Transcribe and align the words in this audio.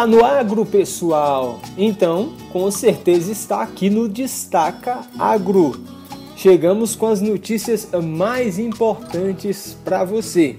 Tá 0.00 0.06
no 0.06 0.24
agro, 0.24 0.64
pessoal? 0.64 1.60
Então, 1.76 2.32
com 2.50 2.70
certeza 2.70 3.30
está 3.30 3.60
aqui 3.60 3.90
no 3.90 4.08
Destaca 4.08 5.02
Agro. 5.18 5.78
Chegamos 6.34 6.96
com 6.96 7.06
as 7.06 7.20
notícias 7.20 7.86
mais 8.02 8.58
importantes 8.58 9.76
para 9.84 10.02
você. 10.02 10.56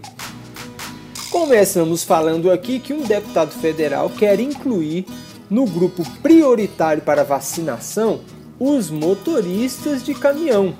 Começamos 1.31 2.03
falando 2.03 2.51
aqui 2.51 2.77
que 2.77 2.93
um 2.93 3.01
deputado 3.01 3.49
federal 3.49 4.11
quer 4.11 4.39
incluir 4.39 5.07
no 5.49 5.65
grupo 5.65 6.07
prioritário 6.21 7.01
para 7.01 7.23
vacinação 7.23 8.21
os 8.59 8.91
motoristas 8.91 10.03
de 10.03 10.13
caminhão. 10.13 10.75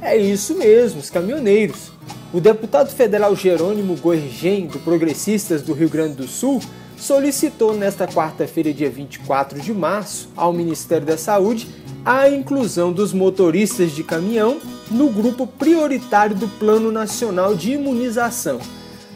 É 0.00 0.16
isso 0.16 0.54
mesmo, 0.54 1.00
os 1.00 1.10
caminhoneiros. 1.10 1.90
O 2.32 2.40
deputado 2.40 2.92
federal 2.92 3.34
Jerônimo 3.34 3.96
Goergen, 3.96 4.68
do 4.68 4.78
Progressistas 4.78 5.62
do 5.62 5.72
Rio 5.72 5.88
Grande 5.88 6.14
do 6.14 6.28
Sul, 6.28 6.60
solicitou 6.98 7.74
nesta 7.74 8.06
quarta-feira, 8.06 8.72
dia 8.72 8.90
24 8.90 9.60
de 9.60 9.72
março, 9.72 10.28
ao 10.36 10.52
Ministério 10.52 11.06
da 11.06 11.16
Saúde 11.16 11.68
a 12.04 12.28
inclusão 12.28 12.92
dos 12.92 13.12
motoristas 13.12 13.92
de 13.92 14.02
caminhão 14.02 14.58
no 14.90 15.10
grupo 15.10 15.46
prioritário 15.46 16.34
do 16.34 16.48
Plano 16.48 16.90
Nacional 16.90 17.54
de 17.54 17.72
Imunização. 17.72 18.60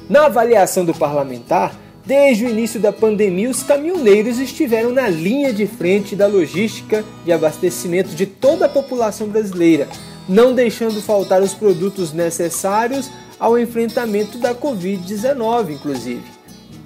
Na 0.09 0.27
avaliação 0.27 0.85
do 0.85 0.93
parlamentar, 0.93 1.75
desde 2.05 2.45
o 2.45 2.51
início 2.51 2.79
da 2.79 2.93
pandemia, 2.93 3.49
os 3.49 3.63
caminhoneiros 3.63 4.39
estiveram 4.39 4.93
na 4.93 5.09
linha 5.09 5.53
de 5.53 5.67
frente 5.67 6.15
da 6.15 6.27
logística 6.27 7.05
de 7.25 7.33
abastecimento 7.33 8.11
de 8.11 8.27
toda 8.27 8.67
a 8.67 8.69
população 8.69 9.29
brasileira, 9.29 9.89
não 10.29 10.55
deixando 10.55 11.01
faltar 11.01 11.41
os 11.41 11.55
produtos 11.55 12.13
necessários 12.13 13.11
ao 13.39 13.59
enfrentamento 13.59 14.39
da 14.39 14.55
Covid-19, 14.55 15.71
inclusive. 15.71 16.42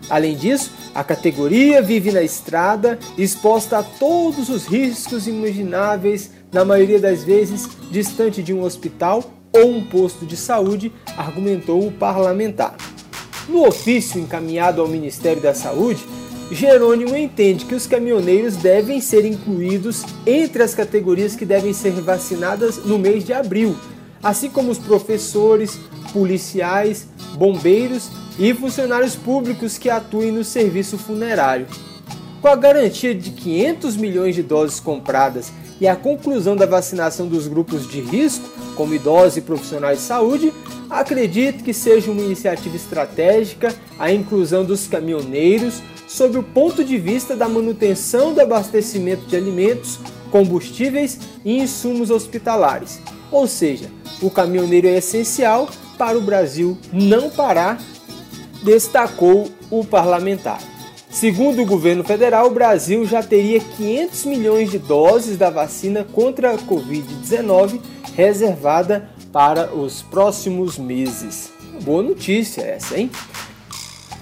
Além 0.08 0.36
disso, 0.36 0.70
a 0.94 1.02
categoria 1.02 1.82
vive 1.82 2.12
na 2.12 2.22
estrada, 2.22 2.98
exposta 3.18 3.78
a 3.78 3.82
todos 3.82 4.48
os 4.48 4.66
riscos 4.66 5.26
imagináveis, 5.26 6.30
na 6.52 6.64
maioria 6.64 7.00
das 7.00 7.24
vezes 7.24 7.68
distante 7.90 8.42
de 8.42 8.54
um 8.54 8.62
hospital 8.62 9.24
ou 9.52 9.70
um 9.70 9.84
posto 9.84 10.24
de 10.24 10.36
saúde, 10.36 10.92
argumentou 11.16 11.86
o 11.86 11.92
parlamentar. 11.92 12.76
No 13.48 13.66
ofício 13.66 14.20
encaminhado 14.20 14.80
ao 14.80 14.88
Ministério 14.88 15.42
da 15.42 15.54
Saúde, 15.54 16.04
Jerônimo 16.50 17.16
entende 17.16 17.64
que 17.64 17.74
os 17.74 17.86
caminhoneiros 17.86 18.56
devem 18.56 19.00
ser 19.00 19.24
incluídos 19.24 20.04
entre 20.24 20.62
as 20.62 20.74
categorias 20.74 21.34
que 21.34 21.44
devem 21.44 21.72
ser 21.72 21.92
vacinadas 22.00 22.84
no 22.84 22.98
mês 22.98 23.24
de 23.24 23.32
abril, 23.32 23.76
assim 24.22 24.48
como 24.48 24.70
os 24.70 24.78
professores, 24.78 25.78
policiais, 26.12 27.08
bombeiros 27.36 28.08
e 28.38 28.52
funcionários 28.54 29.16
públicos 29.16 29.78
que 29.78 29.88
atuem 29.88 30.30
no 30.30 30.44
serviço 30.44 30.98
funerário. 30.98 31.66
Com 32.40 32.48
a 32.48 32.56
garantia 32.56 33.14
de 33.14 33.30
500 33.30 33.96
milhões 33.96 34.34
de 34.34 34.42
doses 34.42 34.78
compradas 34.78 35.52
e 35.80 35.88
a 35.88 35.96
conclusão 35.96 36.54
da 36.54 36.66
vacinação 36.66 37.26
dos 37.26 37.48
grupos 37.48 37.88
de 37.88 38.00
risco, 38.00 38.48
como 38.74 38.94
idosos 38.94 39.38
e 39.38 39.40
profissionais 39.40 39.98
de 39.98 40.04
saúde, 40.04 40.52
acredito 40.88 41.64
que 41.64 41.72
seja 41.72 42.10
uma 42.10 42.22
iniciativa 42.22 42.76
estratégica 42.76 43.74
a 43.98 44.12
inclusão 44.12 44.64
dos 44.64 44.86
caminhoneiros 44.86 45.82
sob 46.06 46.38
o 46.38 46.42
ponto 46.42 46.84
de 46.84 46.98
vista 46.98 47.34
da 47.34 47.48
manutenção 47.48 48.32
do 48.32 48.40
abastecimento 48.40 49.26
de 49.26 49.36
alimentos, 49.36 49.98
combustíveis 50.30 51.18
e 51.44 51.58
insumos 51.58 52.10
hospitalares. 52.10 53.00
Ou 53.30 53.46
seja, 53.46 53.90
o 54.22 54.30
caminhoneiro 54.30 54.86
é 54.86 54.98
essencial 54.98 55.68
para 55.98 56.16
o 56.16 56.22
Brasil 56.22 56.78
não 56.92 57.28
parar 57.28 57.80
destacou 58.62 59.48
o 59.70 59.84
parlamentar. 59.84 60.58
Segundo 61.10 61.62
o 61.62 61.66
governo 61.66 62.04
federal, 62.04 62.48
o 62.48 62.54
Brasil 62.54 63.06
já 63.06 63.22
teria 63.22 63.58
500 63.58 64.24
milhões 64.26 64.70
de 64.70 64.78
doses 64.78 65.38
da 65.38 65.48
vacina 65.48 66.04
contra 66.04 66.52
a 66.52 66.58
Covid-19 66.58 67.80
reservada 68.14 69.08
para 69.32 69.74
os 69.74 70.02
próximos 70.02 70.78
meses. 70.78 71.52
Boa 71.82 72.02
notícia 72.02 72.62
essa, 72.62 72.98
hein? 72.98 73.10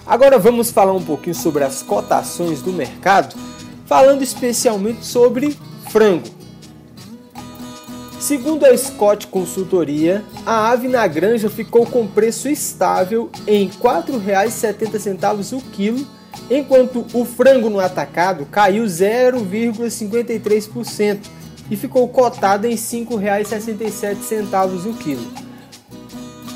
Agora 0.06 0.38
vamos 0.38 0.70
falar 0.70 0.92
um 0.92 1.02
pouquinho 1.02 1.34
sobre 1.34 1.64
as 1.64 1.82
cotações 1.82 2.60
do 2.60 2.72
mercado, 2.72 3.34
falando 3.86 4.22
especialmente 4.22 5.04
sobre 5.04 5.56
frango. 5.90 6.43
Segundo 8.24 8.64
a 8.64 8.74
Scott 8.74 9.26
Consultoria, 9.26 10.24
a 10.46 10.70
ave 10.70 10.88
na 10.88 11.06
granja 11.06 11.50
ficou 11.50 11.84
com 11.84 12.06
preço 12.06 12.48
estável 12.48 13.28
em 13.46 13.66
R$ 13.66 13.72
4,70 13.78 15.52
o 15.52 15.60
quilo, 15.60 16.06
enquanto 16.50 17.04
o 17.12 17.26
frango 17.26 17.68
no 17.68 17.78
atacado 17.78 18.46
caiu 18.46 18.84
0,53% 18.84 21.18
e 21.70 21.76
ficou 21.76 22.08
cotado 22.08 22.66
em 22.66 22.70
R$ 22.70 22.76
5,67 22.76 24.86
o 24.86 24.94
quilo. 24.94 25.30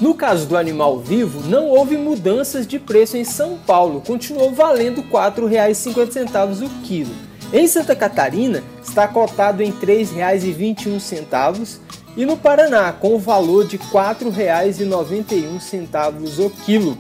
No 0.01 0.15
caso 0.15 0.47
do 0.47 0.57
animal 0.57 0.99
vivo, 0.99 1.47
não 1.51 1.69
houve 1.69 1.99
mudanças 1.99 2.67
de 2.67 2.79
preço 2.79 3.19
em 3.19 3.25
São 3.25 3.59
Paulo, 3.59 4.01
continuou 4.01 4.55
valendo 4.55 5.03
R$ 5.03 5.09
4,50 5.11 6.65
o 6.65 6.71
quilo. 6.83 7.28
Em 7.51 7.67
Santa 7.67 7.97
Catarina 7.97 8.63
está 8.83 9.09
cotado 9.09 9.63
em 9.63 9.71
R$ 9.71 9.79
3,21 9.81 11.79
e 12.15 12.27
no 12.27 12.37
Paraná 12.37 12.93
com 12.93 13.15
o 13.15 13.19
valor 13.19 13.67
de 13.67 13.79
R$ 13.79 13.85
4,91 13.91 16.45
o 16.45 16.51
quilo. 16.51 16.99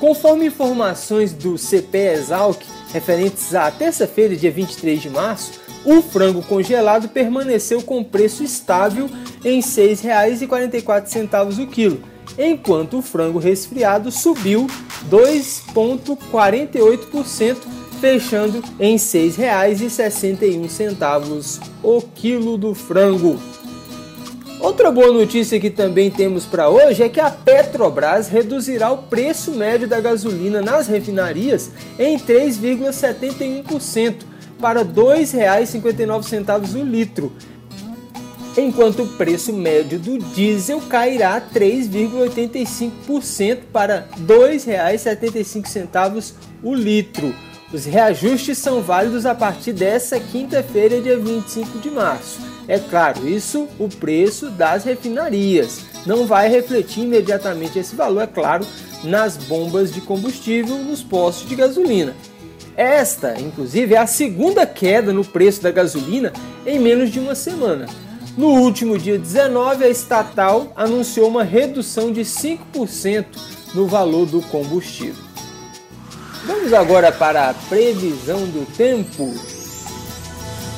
Conforme 0.00 0.46
informações 0.46 1.34
do 1.34 1.58
CP 1.58 1.98
Exalc 1.98 2.62
referentes 2.92 3.54
à 3.54 3.70
terça-feira, 3.70 4.34
dia 4.34 4.50
23 4.50 5.02
de 5.02 5.10
março, 5.10 5.52
o 5.84 6.00
frango 6.00 6.42
congelado 6.42 7.10
permaneceu 7.10 7.82
com 7.82 8.02
preço 8.02 8.42
estável 8.42 9.10
em 9.44 9.60
R$ 9.60 9.66
6,44 9.66 11.62
o 11.62 11.66
quilo, 11.66 12.00
enquanto 12.38 12.96
o 12.98 13.02
frango 13.02 13.38
resfriado 13.38 14.10
subiu 14.10 14.66
2,48% 15.10 17.73
fechando 18.04 18.62
em 18.78 18.96
R$ 18.96 18.98
6,61 18.98 21.62
o 21.82 22.02
quilo 22.02 22.58
do 22.58 22.74
frango. 22.74 23.40
Outra 24.60 24.90
boa 24.90 25.10
notícia 25.10 25.58
que 25.58 25.70
também 25.70 26.10
temos 26.10 26.44
para 26.44 26.68
hoje 26.68 27.02
é 27.02 27.08
que 27.08 27.18
a 27.18 27.30
Petrobras 27.30 28.28
reduzirá 28.28 28.92
o 28.92 29.04
preço 29.04 29.52
médio 29.52 29.88
da 29.88 30.02
gasolina 30.02 30.60
nas 30.60 30.86
refinarias 30.86 31.70
em 31.98 32.18
3,71% 32.18 34.16
para 34.60 34.80
R$ 34.80 34.88
2,59 34.88 36.78
o 36.78 36.84
litro, 36.84 37.32
enquanto 38.54 39.04
o 39.04 39.08
preço 39.16 39.50
médio 39.50 39.98
do 39.98 40.18
diesel 40.18 40.78
cairá 40.90 41.40
3,85% 41.40 43.60
para 43.72 44.06
R$ 44.14 44.26
2,75 44.26 46.34
o 46.62 46.74
litro. 46.74 47.34
Os 47.74 47.86
reajustes 47.86 48.56
são 48.58 48.80
válidos 48.80 49.26
a 49.26 49.34
partir 49.34 49.72
dessa 49.72 50.20
quinta-feira, 50.20 51.00
dia 51.00 51.18
25 51.18 51.80
de 51.80 51.90
março. 51.90 52.38
É 52.68 52.78
claro, 52.78 53.28
isso 53.28 53.66
o 53.80 53.88
preço 53.88 54.48
das 54.48 54.84
refinarias. 54.84 55.80
Não 56.06 56.24
vai 56.24 56.48
refletir 56.48 57.02
imediatamente 57.02 57.76
esse 57.76 57.96
valor, 57.96 58.22
é 58.22 58.26
claro, 58.28 58.64
nas 59.02 59.36
bombas 59.36 59.92
de 59.92 60.00
combustível 60.00 60.78
nos 60.78 61.02
postos 61.02 61.48
de 61.48 61.56
gasolina. 61.56 62.14
Esta, 62.76 63.40
inclusive, 63.40 63.96
é 63.96 63.98
a 63.98 64.06
segunda 64.06 64.64
queda 64.64 65.12
no 65.12 65.24
preço 65.24 65.60
da 65.60 65.72
gasolina 65.72 66.32
em 66.64 66.78
menos 66.78 67.10
de 67.10 67.18
uma 67.18 67.34
semana. 67.34 67.86
No 68.38 68.50
último 68.50 68.96
dia 68.96 69.18
19, 69.18 69.82
a 69.82 69.88
estatal 69.88 70.72
anunciou 70.76 71.26
uma 71.26 71.42
redução 71.42 72.12
de 72.12 72.20
5% 72.20 73.24
no 73.74 73.88
valor 73.88 74.26
do 74.26 74.40
combustível. 74.42 75.33
Vamos 76.46 76.74
agora 76.74 77.10
para 77.10 77.48
a 77.48 77.54
previsão 77.54 78.40
do 78.40 78.66
tempo. 78.76 79.32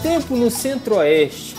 Tempo 0.00 0.36
no 0.36 0.48
centro-oeste. 0.48 1.56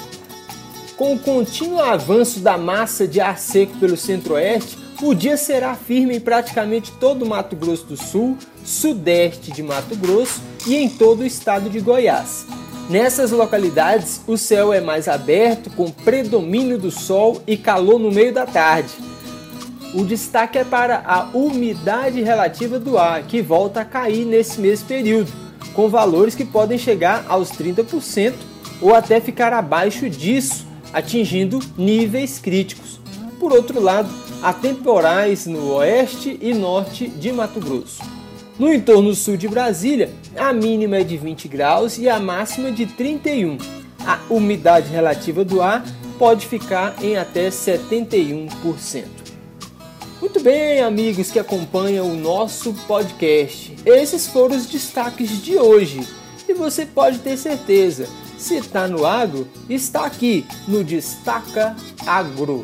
Com 0.95 1.15
o 1.15 1.19
contínuo 1.19 1.81
avanço 1.81 2.39
da 2.39 2.57
massa 2.57 3.05
de 3.05 3.19
ar 3.19 3.37
seco 3.37 3.77
pelo 3.77 3.97
centro-oeste, 3.97 4.77
o 5.01 5.13
dia 5.13 5.35
será 5.35 5.75
firme 5.75 6.15
em 6.15 6.19
praticamente 6.21 6.89
todo 6.93 7.23
o 7.23 7.27
Mato 7.27 7.55
Grosso 7.57 7.83
do 7.83 7.97
Sul, 7.97 8.37
sudeste 8.63 9.51
de 9.51 9.61
Mato 9.61 9.93
Grosso 9.97 10.41
e 10.65 10.77
em 10.77 10.87
todo 10.89 11.19
o 11.19 11.25
estado 11.25 11.69
de 11.69 11.81
Goiás. 11.81 12.45
Nessas 12.89 13.31
localidades, 13.31 14.21
o 14.25 14.37
céu 14.37 14.71
é 14.71 14.79
mais 14.79 15.09
aberto, 15.09 15.69
com 15.71 15.91
predomínio 15.91 16.77
do 16.77 16.89
sol 16.89 17.41
e 17.45 17.57
calor 17.57 17.99
no 17.99 18.09
meio 18.09 18.33
da 18.33 18.45
tarde. 18.45 18.93
O 19.93 20.03
destaque 20.03 20.57
é 20.57 20.63
para 20.65 21.01
a 21.05 21.29
umidade 21.33 22.21
relativa 22.21 22.77
do 22.77 22.97
ar, 22.97 23.23
que 23.23 23.41
volta 23.41 23.81
a 23.81 23.85
cair 23.85 24.25
nesse 24.25 24.59
mesmo 24.59 24.87
período, 24.87 25.31
com 25.73 25.87
valores 25.87 26.35
que 26.35 26.43
podem 26.43 26.77
chegar 26.77 27.25
aos 27.27 27.51
30% 27.51 28.33
ou 28.81 28.93
até 28.93 29.21
ficar 29.21 29.53
abaixo 29.53 30.09
disso, 30.09 30.65
atingindo 30.91 31.59
níveis 31.77 32.37
críticos. 32.37 32.99
Por 33.39 33.53
outro 33.53 33.79
lado, 33.81 34.09
há 34.41 34.51
temporais 34.51 35.45
no 35.45 35.75
oeste 35.75 36.37
e 36.41 36.53
norte 36.53 37.07
de 37.07 37.31
Mato 37.31 37.59
Grosso. 37.59 38.03
No 38.59 38.73
entorno 38.73 39.13
sul 39.15 39.37
de 39.37 39.47
Brasília, 39.47 40.11
a 40.35 40.51
mínima 40.51 40.97
é 40.97 41.03
de 41.03 41.15
20 41.15 41.47
graus 41.47 41.97
e 41.97 42.09
a 42.09 42.19
máxima 42.19 42.71
de 42.71 42.87
31. 42.87 43.57
A 44.05 44.19
umidade 44.29 44.89
relativa 44.89 45.45
do 45.45 45.61
ar 45.61 45.85
pode 46.17 46.47
ficar 46.47 46.95
em 47.01 47.17
até 47.17 47.49
71%. 47.49 49.16
Muito 50.37 50.45
bem, 50.45 50.81
amigos 50.81 51.31
que 51.31 51.39
acompanham 51.39 52.11
o 52.11 52.15
nosso 52.15 52.71
podcast. 52.87 53.75
Esses 53.83 54.27
foram 54.27 54.55
os 54.55 54.67
destaques 54.67 55.41
de 55.41 55.57
hoje. 55.57 56.07
E 56.47 56.53
você 56.53 56.85
pode 56.85 57.17
ter 57.17 57.35
certeza, 57.37 58.07
se 58.37 58.55
está 58.55 58.87
no 58.87 59.03
agro, 59.03 59.47
está 59.67 60.05
aqui 60.05 60.45
no 60.67 60.83
Destaca 60.83 61.75
Agro. 62.05 62.63